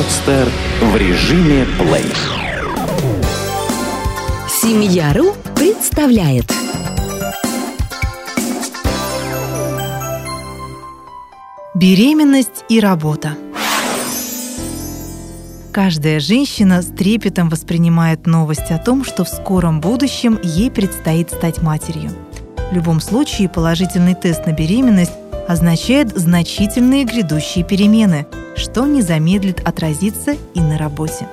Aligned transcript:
Подстер 0.00 0.48
в 0.80 0.96
режиме 0.96 1.66
плей. 1.78 2.10
Семья.ру 4.48 5.34
представляет 5.54 6.50
Беременность 11.74 12.64
и 12.70 12.80
работа. 12.80 13.36
Каждая 15.70 16.18
женщина 16.18 16.80
с 16.80 16.86
трепетом 16.86 17.50
воспринимает 17.50 18.26
новость 18.26 18.70
о 18.70 18.78
том, 18.78 19.04
что 19.04 19.24
в 19.24 19.28
скором 19.28 19.82
будущем 19.82 20.40
ей 20.42 20.70
предстоит 20.70 21.30
стать 21.30 21.60
матерью. 21.60 22.10
В 22.70 22.74
любом 22.74 23.00
случае 23.00 23.50
положительный 23.50 24.14
тест 24.14 24.46
на 24.46 24.52
беременность 24.52 25.12
означает 25.50 26.16
значительные 26.16 27.04
грядущие 27.04 27.64
перемены, 27.64 28.26
что 28.54 28.86
не 28.86 29.02
замедлит 29.02 29.66
отразиться 29.66 30.36
и 30.54 30.60
на 30.60 30.78
работе. 30.78 31.26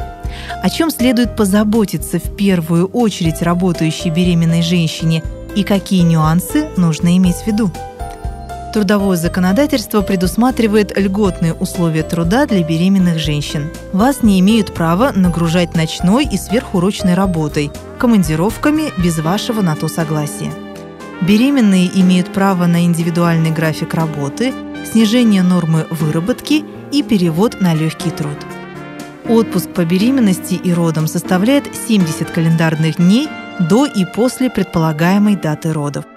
О 0.63 0.69
чем 0.71 0.89
следует 0.89 1.35
позаботиться 1.35 2.17
в 2.17 2.35
первую 2.35 2.87
очередь 2.87 3.43
работающей 3.43 4.09
беременной 4.09 4.63
женщине 4.63 5.21
и 5.55 5.63
какие 5.63 6.01
нюансы 6.01 6.67
нужно 6.77 7.15
иметь 7.17 7.35
в 7.35 7.47
виду? 7.47 7.69
Трудовое 8.73 9.17
законодательство 9.17 10.01
предусматривает 10.01 10.97
льготные 10.97 11.53
условия 11.53 12.03
труда 12.03 12.47
для 12.47 12.63
беременных 12.63 13.19
женщин. 13.19 13.69
Вас 13.93 14.23
не 14.23 14.39
имеют 14.39 14.73
права 14.73 15.11
нагружать 15.13 15.75
ночной 15.75 16.25
и 16.25 16.37
сверхурочной 16.37 17.13
работой, 17.13 17.71
командировками 17.99 18.91
без 19.01 19.19
вашего 19.19 19.61
на 19.61 19.75
то 19.75 19.87
согласия. 19.87 20.51
Беременные 21.21 21.89
имеют 22.01 22.31
право 22.31 22.67
на 22.67 22.85
индивидуальный 22.85 23.51
график 23.51 23.93
работы, 23.93 24.53
снижение 24.89 25.43
нормы 25.43 25.85
выработки 25.89 26.63
и 26.91 27.03
перевод 27.03 27.59
на 27.61 27.73
легкий 27.73 28.11
труд. 28.11 28.37
Отпуск 29.27 29.69
по 29.69 29.83
беременности 29.83 30.53
и 30.53 30.71
родам 30.71 31.07
составляет 31.07 31.75
70 31.75 32.29
календарных 32.29 32.97
дней 32.97 33.27
до 33.59 33.85
и 33.85 34.05
после 34.05 34.49
предполагаемой 34.49 35.35
даты 35.35 35.73
родов– 35.73 36.05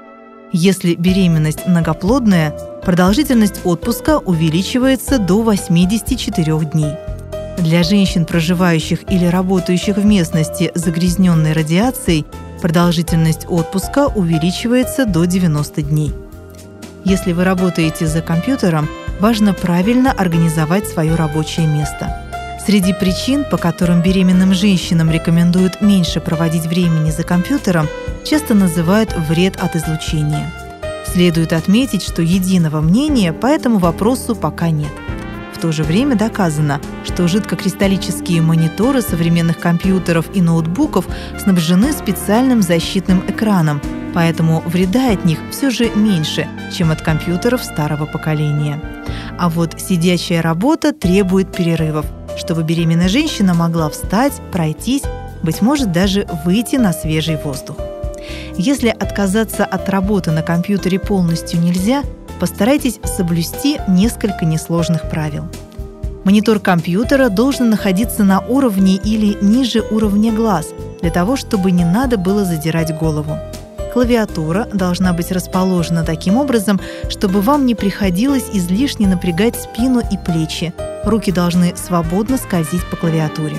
если 0.52 0.94
беременность 0.96 1.66
многоплодная, 1.68 2.50
продолжительность 2.84 3.60
отпуска 3.62 4.18
увеличивается 4.18 5.18
до 5.18 5.42
84 5.42 6.58
дней. 6.64 6.94
Для 7.58 7.84
женщин, 7.84 8.24
проживающих 8.24 9.08
или 9.12 9.26
работающих 9.26 9.96
в 9.96 10.04
местности, 10.04 10.72
загрязненной 10.74 11.52
радиацией, 11.52 12.26
продолжительность 12.60 13.46
отпуска 13.48 14.06
увеличивается 14.06 15.06
до 15.06 15.24
90 15.24 15.82
дней. 15.82 16.12
Если 17.04 17.32
вы 17.32 17.44
работаете 17.44 18.06
за 18.06 18.20
компьютером, 18.20 18.88
важно 19.20 19.54
правильно 19.54 20.12
организовать 20.12 20.86
свое 20.86 21.14
рабочее 21.14 21.66
место. 21.66 22.16
Среди 22.64 22.92
причин, 22.92 23.44
по 23.50 23.56
которым 23.56 24.02
беременным 24.02 24.54
женщинам 24.54 25.10
рекомендуют 25.10 25.80
меньше 25.80 26.20
проводить 26.20 26.66
времени 26.66 27.10
за 27.10 27.24
компьютером, 27.24 27.88
часто 28.24 28.54
называют 28.54 29.16
вред 29.28 29.56
от 29.60 29.76
излучения. 29.76 30.52
Следует 31.06 31.52
отметить, 31.52 32.02
что 32.02 32.22
единого 32.22 32.80
мнения 32.80 33.32
по 33.32 33.46
этому 33.46 33.78
вопросу 33.78 34.36
пока 34.36 34.70
нет. 34.70 34.92
В 35.52 35.58
то 35.58 35.72
же 35.72 35.82
время 35.82 36.16
доказано, 36.16 36.80
что 37.04 37.28
жидкокристаллические 37.28 38.40
мониторы 38.40 39.02
современных 39.02 39.58
компьютеров 39.58 40.26
и 40.34 40.40
ноутбуков 40.40 41.06
снабжены 41.38 41.92
специальным 41.92 42.62
защитным 42.62 43.22
экраном, 43.28 43.80
поэтому 44.14 44.62
вреда 44.66 45.12
от 45.12 45.24
них 45.24 45.38
все 45.50 45.70
же 45.70 45.90
меньше, 45.94 46.48
чем 46.72 46.90
от 46.90 47.02
компьютеров 47.02 47.62
старого 47.62 48.06
поколения. 48.06 48.80
А 49.38 49.48
вот 49.48 49.80
сидячая 49.80 50.42
работа 50.42 50.92
требует 50.92 51.54
перерывов, 51.54 52.06
чтобы 52.36 52.62
беременная 52.62 53.08
женщина 53.08 53.54
могла 53.54 53.90
встать, 53.90 54.34
пройтись, 54.52 55.02
быть 55.42 55.62
может, 55.62 55.92
даже 55.92 56.26
выйти 56.44 56.76
на 56.76 56.92
свежий 56.92 57.36
воздух. 57.36 57.76
Если 58.56 58.88
отказаться 58.88 59.64
от 59.64 59.88
работы 59.88 60.30
на 60.30 60.42
компьютере 60.42 60.98
полностью 60.98 61.60
нельзя, 61.60 62.02
постарайтесь 62.40 62.98
соблюсти 63.04 63.78
несколько 63.86 64.44
несложных 64.44 65.08
правил. 65.10 65.44
Монитор 66.24 66.58
компьютера 66.58 67.28
должен 67.28 67.70
находиться 67.70 68.24
на 68.24 68.40
уровне 68.40 68.96
или 68.96 69.36
ниже 69.40 69.82
уровня 69.90 70.32
глаз, 70.32 70.68
для 71.00 71.10
того, 71.10 71.36
чтобы 71.36 71.70
не 71.70 71.84
надо 71.84 72.16
было 72.16 72.44
задирать 72.44 72.96
голову. 72.96 73.36
Клавиатура 73.92 74.68
должна 74.72 75.12
быть 75.12 75.32
расположена 75.32 76.04
таким 76.04 76.36
образом, 76.36 76.80
чтобы 77.08 77.40
вам 77.40 77.66
не 77.66 77.74
приходилось 77.74 78.48
излишне 78.52 79.08
напрягать 79.08 79.56
спину 79.56 80.00
и 80.00 80.16
плечи. 80.16 80.72
Руки 81.04 81.32
должны 81.32 81.74
свободно 81.76 82.36
скользить 82.36 82.88
по 82.90 82.96
клавиатуре. 82.96 83.56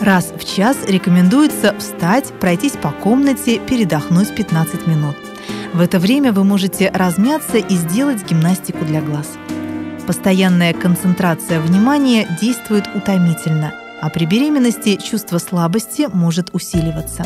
Раз 0.00 0.32
в 0.34 0.44
час 0.46 0.78
рекомендуется 0.88 1.74
встать, 1.78 2.32
пройтись 2.40 2.72
по 2.72 2.90
комнате, 2.90 3.58
передохнуть 3.58 4.34
15 4.34 4.86
минут. 4.86 5.16
В 5.72 5.80
это 5.80 5.98
время 5.98 6.32
вы 6.32 6.44
можете 6.44 6.90
размяться 6.90 7.58
и 7.58 7.74
сделать 7.76 8.28
гимнастику 8.28 8.84
для 8.84 9.00
глаз. 9.00 9.28
Постоянная 10.06 10.72
концентрация 10.72 11.60
внимания 11.60 12.26
действует 12.40 12.84
утомительно, 12.94 13.72
а 14.02 14.10
при 14.10 14.26
беременности 14.26 14.96
чувство 14.96 15.38
слабости 15.38 16.08
может 16.12 16.50
усиливаться 16.52 17.24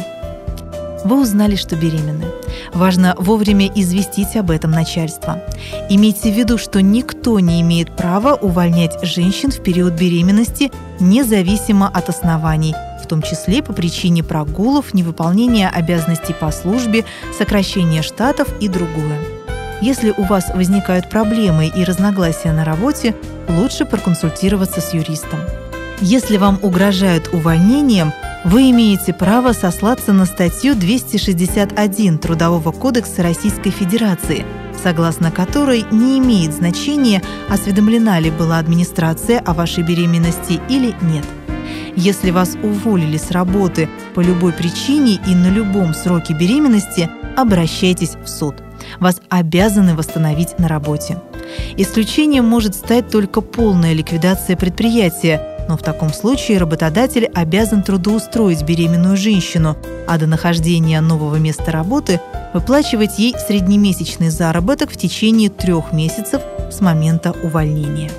вы 1.05 1.21
узнали, 1.21 1.55
что 1.55 1.77
беременны. 1.77 2.25
Важно 2.72 3.15
вовремя 3.19 3.71
известить 3.75 4.37
об 4.37 4.50
этом 4.50 4.71
начальство. 4.71 5.41
Имейте 5.88 6.32
в 6.32 6.37
виду, 6.37 6.59
что 6.59 6.81
никто 6.81 7.38
не 7.38 7.61
имеет 7.61 7.94
права 7.94 8.34
увольнять 8.34 8.97
женщин 9.03 9.50
в 9.50 9.62
период 9.62 9.93
беременности 9.93 10.72
независимо 10.99 11.88
от 11.88 12.09
оснований, 12.09 12.75
в 13.04 13.09
том 13.09 13.22
числе 13.22 13.62
по 13.62 13.72
причине 13.72 14.25
прогулов, 14.25 14.94
невыполнения 14.94 15.69
обязанностей 15.69 16.34
по 16.34 16.50
службе, 16.50 17.04
сокращения 17.37 18.03
штатов 18.03 18.48
и 18.60 18.69
другое. 18.69 19.20
Если 19.81 20.15
у 20.16 20.22
вас 20.22 20.50
возникают 20.54 21.10
проблемы 21.10 21.66
и 21.66 21.84
разногласия 21.84 22.53
на 22.53 22.64
работе, 22.64 23.14
лучше 23.48 23.84
проконсультироваться 23.84 24.81
с 24.81 24.94
юристом. 24.94 25.41
Если 26.00 26.38
вам 26.38 26.59
угрожают 26.62 27.28
увольнением, 27.32 28.12
вы 28.44 28.70
имеете 28.70 29.12
право 29.12 29.53
сослаться 29.53 30.12
на 30.12 30.26
статью 30.26 30.75
261 30.75 32.19
Трудового 32.19 32.72
кодекса 32.72 33.22
Российской 33.22 33.70
Федерации, 33.70 34.44
согласно 34.82 35.31
которой 35.31 35.84
не 35.91 36.19
имеет 36.19 36.53
значения, 36.53 37.22
осведомлена 37.48 38.19
ли 38.20 38.31
была 38.31 38.59
администрация 38.59 39.38
о 39.41 39.54
вашей 39.54 39.82
беременности 39.82 40.60
или 40.69 40.94
нет. 41.00 41.25
Если 41.96 42.30
вас 42.30 42.56
уволили 42.62 43.16
с 43.16 43.30
работы 43.30 43.88
по 44.14 44.20
любой 44.20 44.52
причине 44.52 45.20
и 45.26 45.34
на 45.34 45.48
любом 45.48 45.94
сроке 45.94 46.34
беременности, 46.34 47.08
обращайтесь 47.36 48.16
в 48.22 48.28
суд. 48.28 48.56
Вас 49.00 49.20
обязаны 49.28 49.94
восстановить 49.94 50.58
на 50.58 50.68
работе. 50.68 51.18
Исключением 51.76 52.44
может 52.44 52.74
стать 52.74 53.08
только 53.08 53.40
полная 53.40 53.92
ликвидация 53.92 54.56
предприятия– 54.56 55.40
но 55.68 55.76
в 55.76 55.82
таком 55.82 56.12
случае 56.12 56.58
работодатель 56.58 57.26
обязан 57.34 57.82
трудоустроить 57.82 58.62
беременную 58.62 59.16
женщину, 59.16 59.76
а 60.06 60.18
до 60.18 60.26
нахождения 60.26 61.00
нового 61.00 61.36
места 61.36 61.70
работы 61.70 62.20
выплачивать 62.52 63.18
ей 63.18 63.34
среднемесячный 63.34 64.30
заработок 64.30 64.90
в 64.90 64.96
течение 64.96 65.50
трех 65.50 65.92
месяцев 65.92 66.42
с 66.70 66.80
момента 66.80 67.34
увольнения. 67.42 68.10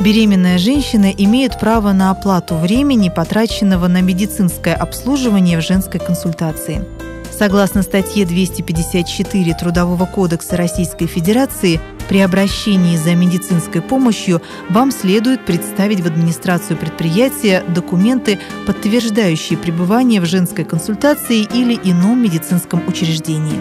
Беременная 0.00 0.56
женщина 0.56 1.12
имеет 1.14 1.60
право 1.60 1.92
на 1.92 2.10
оплату 2.10 2.54
времени, 2.54 3.12
потраченного 3.14 3.86
на 3.86 4.00
медицинское 4.00 4.72
обслуживание 4.72 5.58
в 5.58 5.60
женской 5.60 6.00
консультации. 6.00 6.86
Согласно 7.30 7.82
статье 7.82 8.24
254 8.24 9.54
Трудового 9.54 10.06
кодекса 10.06 10.56
Российской 10.56 11.06
Федерации, 11.06 11.80
при 12.08 12.20
обращении 12.20 12.96
за 12.96 13.14
медицинской 13.14 13.82
помощью 13.82 14.40
вам 14.70 14.90
следует 14.90 15.44
представить 15.44 16.00
в 16.00 16.06
администрацию 16.06 16.78
предприятия 16.78 17.62
документы, 17.68 18.38
подтверждающие 18.66 19.58
пребывание 19.58 20.22
в 20.22 20.24
женской 20.24 20.64
консультации 20.64 21.42
или 21.42 21.78
ином 21.84 22.22
медицинском 22.22 22.82
учреждении. 22.88 23.60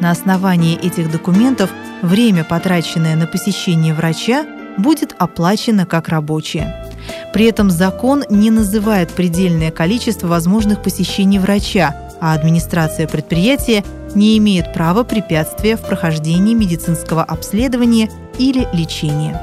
На 0.00 0.10
основании 0.10 0.78
этих 0.78 1.12
документов 1.12 1.68
время, 2.00 2.42
потраченное 2.42 3.16
на 3.16 3.26
посещение 3.26 3.92
врача, 3.92 4.46
будет 4.78 5.14
оплачено 5.18 5.86
как 5.86 6.08
рабочее. 6.08 6.74
При 7.32 7.46
этом 7.46 7.70
закон 7.70 8.24
не 8.30 8.50
называет 8.50 9.10
предельное 9.10 9.70
количество 9.70 10.28
возможных 10.28 10.82
посещений 10.82 11.38
врача, 11.38 11.94
а 12.20 12.32
администрация 12.32 13.06
предприятия 13.06 13.84
не 14.14 14.38
имеет 14.38 14.72
права 14.72 15.02
препятствия 15.02 15.76
в 15.76 15.80
прохождении 15.80 16.54
медицинского 16.54 17.22
обследования 17.22 18.08
или 18.38 18.68
лечения. 18.72 19.40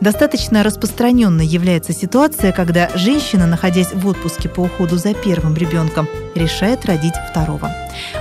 Достаточно 0.00 0.62
распространенной 0.62 1.46
является 1.46 1.92
ситуация, 1.92 2.52
когда 2.52 2.90
женщина, 2.94 3.46
находясь 3.46 3.92
в 3.92 4.06
отпуске 4.06 4.48
по 4.48 4.60
уходу 4.60 4.96
за 4.96 5.14
первым 5.14 5.56
ребенком, 5.56 6.08
решает 6.34 6.84
родить 6.84 7.14
второго. 7.30 7.70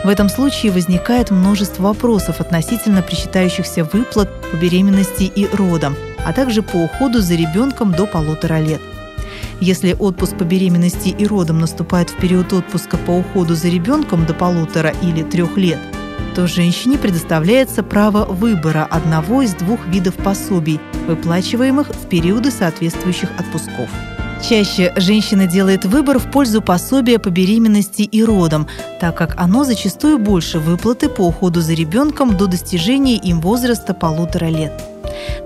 В 0.04 0.08
этом 0.08 0.30
случае 0.30 0.72
возникает 0.72 1.32
множество 1.32 1.84
вопросов 1.84 2.40
относительно 2.40 3.02
причитающихся 3.02 3.84
выплат 3.84 4.30
по 4.52 4.56
беременности 4.56 5.24
и 5.24 5.48
родам, 5.48 5.98
а 6.26 6.34
также 6.34 6.62
по 6.62 6.78
уходу 6.78 7.22
за 7.22 7.36
ребенком 7.36 7.92
до 7.92 8.06
полутора 8.06 8.60
лет. 8.60 8.82
Если 9.60 9.96
отпуск 9.98 10.38
по 10.38 10.44
беременности 10.44 11.10
и 11.10 11.26
родам 11.26 11.60
наступает 11.60 12.10
в 12.10 12.18
период 12.18 12.52
отпуска 12.52 12.98
по 12.98 13.12
уходу 13.12 13.56
за 13.56 13.70
ребенком 13.70 14.26
до 14.26 14.34
полутора 14.34 14.94
или 15.02 15.24
трех 15.24 15.58
лет, 15.58 15.80
то 16.36 16.48
женщине 16.48 16.98
предоставляется 16.98 17.84
право 17.84 18.26
выбора 18.26 18.88
одного 18.90 19.42
из 19.44 19.54
двух 19.54 19.86
видов 19.88 20.16
пособий, 20.16 20.80
выплачиваемых 21.08 21.90
в 21.90 22.08
периоды 22.08 22.52
соответствующих 22.52 23.30
отпусков. 23.38 23.90
Чаще 24.42 24.92
женщина 24.98 25.48
делает 25.48 25.86
выбор 25.86 26.20
в 26.20 26.30
пользу 26.30 26.62
пособия 26.62 27.18
по 27.18 27.30
беременности 27.30 28.02
и 28.02 28.24
родам, 28.24 28.68
так 29.00 29.16
как 29.16 29.40
оно 29.40 29.64
зачастую 29.64 30.18
больше 30.20 30.60
выплаты 30.60 31.08
по 31.08 31.22
уходу 31.22 31.62
за 31.62 31.74
ребенком 31.74 32.36
до 32.36 32.48
достижения 32.48 33.16
им 33.16 33.40
возраста 33.40 33.94
полутора 33.94 34.48
лет. 34.48 34.93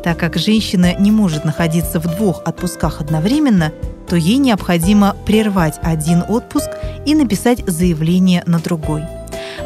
Так 0.04 0.18
как 0.18 0.38
женщина 0.38 0.94
не 0.96 1.12
может 1.12 1.46
находиться 1.46 2.00
в 2.00 2.08
двух 2.16 2.42
отпусках 2.46 3.02
одновременно, 3.02 3.72
то 4.08 4.16
ей 4.16 4.38
необходимо 4.38 5.16
прервать 5.26 5.80
один 5.82 6.24
отпуск 6.28 6.70
и 7.06 7.14
написать 7.16 7.64
заявление 7.68 8.44
на 8.46 8.60
другой. 8.60 9.04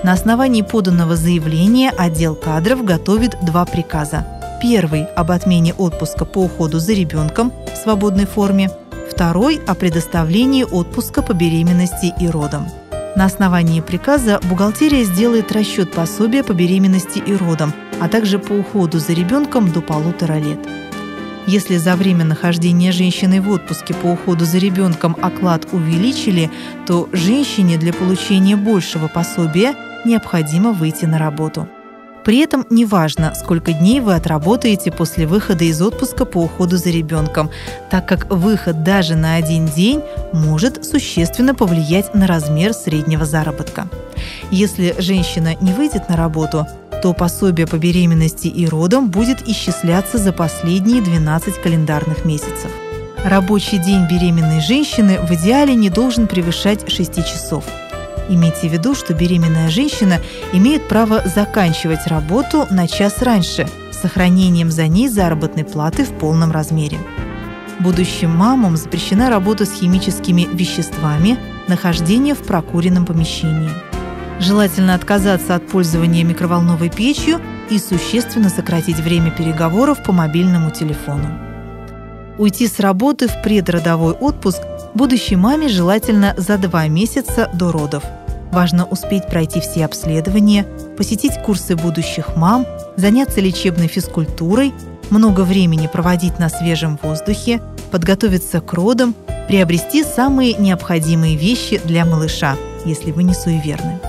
На 0.04 0.14
основании 0.14 0.62
поданного 0.62 1.16
заявления 1.16 1.92
отдел 1.92 2.36
кадров 2.36 2.84
готовит 2.84 3.38
два 3.44 3.66
приказа. 3.66 4.26
Первый– 4.62 5.04
об 5.16 5.32
отмене 5.32 5.74
отпуска 5.74 6.26
по 6.26 6.40
уходу 6.40 6.80
за 6.80 6.94
ребенком 6.94 7.52
в 7.72 7.78
свободной 7.78 8.26
форме– 8.26 8.70
второй– 9.12 9.60
о 9.68 9.76
предоставлении 9.76 10.64
отпуска 10.64 11.22
по 11.22 11.34
беременности 11.34 12.14
и 12.20 12.28
родам. 12.28 12.68
На 13.16 13.26
основании 13.26 13.82
приказа 13.82 14.40
бухгалтерия 14.50 15.04
сделает 15.04 15.52
расчет 15.52 15.92
пособия 15.92 16.44
по 16.44 16.54
беременности 16.54 17.20
и 17.20 17.36
родам, 17.36 17.74
а 18.02 18.08
также 18.08 18.40
по 18.40 18.54
уходу 18.54 18.98
за 18.98 19.14
ребенком 19.14 19.72
до 19.72 19.80
полутора 19.80 20.40
лет. 20.40 20.60
Если 21.46 21.78
за 21.78 21.96
время 21.96 22.26
нахождения 22.26 22.92
женщины 22.92 23.42
в 23.42 23.50
отпуске 23.50 23.94
по 23.94 24.08
уходу 24.08 24.44
за 24.44 24.58
ребенком 24.58 25.16
оклад 25.22 25.68
увеличили, 25.72 26.50
то 26.88 27.08
женщине 27.14 27.78
для 27.78 27.94
получения 27.94 28.56
большего 28.56 29.08
пособия 29.08 29.76
необходимо 30.04 30.72
выйти 30.72 31.06
на 31.06 31.20
работу. 31.20 31.68
При 32.26 32.40
этом 32.40 32.66
неважно, 32.72 33.34
сколько 33.36 33.72
дней 33.72 34.00
вы 34.00 34.16
отработаете 34.16 34.92
после 34.92 35.28
выхода 35.28 35.64
из 35.64 35.80
отпуска 35.82 36.26
по 36.26 36.40
уходу 36.40 36.78
за 36.78 36.90
ребенком, 36.90 37.52
так 37.92 38.08
как 38.08 38.32
выход 38.32 38.84
даже 38.84 39.16
на 39.16 39.36
один 39.36 39.68
день 39.68 40.02
может 40.34 40.86
существенно 40.86 41.54
повлиять 41.54 42.16
на 42.16 42.26
размер 42.26 42.74
среднего 42.74 43.26
заработка. 43.26 43.88
Если 44.50 44.96
женщина 45.00 45.56
не 45.62 45.74
выйдет 45.74 46.10
на 46.10 46.16
работу, 46.16 46.68
то 47.02 47.14
пособие 47.14 47.68
по 47.68 47.78
беременности 47.78 48.48
и 48.48 48.68
родам 48.68 49.10
будет 49.10 49.48
исчисляться 49.48 50.18
за 50.18 50.32
последние 50.32 51.02
12 51.02 51.62
календарных 51.62 52.26
месяцев. 52.26 52.72
Рабочий 53.24 53.78
день 53.78 54.08
беременной 54.10 54.62
женщины 54.62 55.20
в 55.20 55.32
идеале 55.32 55.76
не 55.76 55.90
должен 55.90 56.28
превышать 56.28 56.90
6 56.90 57.16
часов– 57.26 57.66
Имейте 58.32 58.70
в 58.70 58.72
виду, 58.72 58.96
что 58.96 59.14
беременная 59.14 59.70
женщина 59.70 60.22
имеет 60.54 60.88
право 60.88 61.22
заканчивать 61.26 62.08
работу 62.08 62.66
на 62.70 62.88
час 62.88 63.22
раньше 63.22 63.68
с 63.92 63.98
сохранением 63.98 64.72
за 64.72 64.88
ней 64.88 65.10
заработной 65.10 65.66
платы 65.66 66.06
в 66.06 66.18
полном 66.18 66.52
размере. 66.52 66.98
Будущим 67.80 68.30
мамам 68.32 68.78
запрещена 68.78 69.30
работа 69.30 69.66
с 69.66 69.74
химическими 69.74 70.48
веществами, 70.54 71.38
нахождение 71.68 72.34
в 72.34 72.44
прокуренном 72.44 73.06
помещении. 73.06 73.91
Желательно 74.42 74.96
отказаться 74.96 75.54
от 75.54 75.68
пользования 75.68 76.24
микроволновой 76.24 76.90
печью 76.90 77.40
и 77.70 77.78
существенно 77.78 78.50
сократить 78.50 78.98
время 78.98 79.30
переговоров 79.30 80.04
по 80.04 80.12
мобильному 80.14 80.72
телефону. 80.72 81.28
Уйти 82.40 82.68
с 82.68 82.80
работы 82.80 83.28
в 83.28 83.44
предродовой 83.44 84.14
отпуск 84.14 84.64
будущей 84.96 85.36
маме 85.36 85.70
желательно 85.70 86.34
за 86.38 86.58
два 86.58 86.88
месяца 86.88 87.52
до 87.54 87.72
родов. 87.72 88.04
Важно 88.52 88.86
успеть 88.86 89.28
пройти 89.28 89.60
все 89.60 89.86
обследования, 89.86 90.66
посетить 90.98 91.40
курсы 91.46 91.76
будущих 91.76 92.36
мам, 92.36 92.66
заняться 92.98 93.42
лечебной 93.42 93.88
физкультурой, 93.88 94.74
много 95.12 95.42
времени 95.42 95.86
проводить 95.86 96.40
на 96.40 96.50
свежем 96.50 96.98
воздухе, 97.04 97.62
подготовиться 97.92 98.60
к 98.60 98.74
родам, 98.74 99.14
приобрести 99.48 100.04
самые 100.04 100.56
необходимые 100.56 101.38
вещи 101.38 101.80
для 101.86 102.06
малыша, 102.06 102.56
если 102.86 103.12
вы 103.12 103.22
не 103.22 103.36
суеверны. 103.36 104.00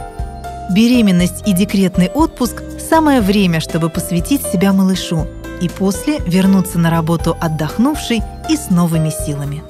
Беременность 0.74 1.46
и 1.46 1.52
декретный 1.52 2.08
отпуск– 2.08 2.62
самое 2.90 3.20
время, 3.20 3.60
чтобы 3.60 3.90
посвятить 3.90 4.42
себя 4.42 4.72
малышу 4.72 5.26
и 5.60 5.68
после 5.68 6.18
вернуться 6.20 6.78
на 6.78 6.88
работу 6.88 7.36
отдохнувшей 7.38 8.22
и 8.48 8.56
с 8.56 8.70
новыми 8.70 9.10
силами. 9.10 9.62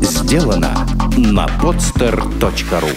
Сделано 0.00 0.86
на 1.18 1.46
podster.ru 1.60 2.96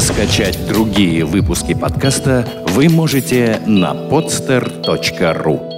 Скачать 0.00 0.66
другие 0.66 1.24
выпуски 1.24 1.74
подкаста 1.74 2.48
вы 2.70 2.88
можете 2.88 3.60
на 3.64 3.92
podster.ru 3.92 5.69